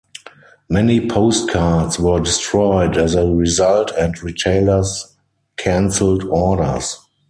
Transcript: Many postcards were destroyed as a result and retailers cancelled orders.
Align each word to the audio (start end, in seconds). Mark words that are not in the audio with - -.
Many 0.67 1.07
postcards 1.07 1.99
were 1.99 2.19
destroyed 2.19 2.97
as 2.97 3.13
a 3.13 3.27
result 3.31 3.91
and 3.95 4.19
retailers 4.23 5.15
cancelled 5.57 6.23
orders. 6.23 6.97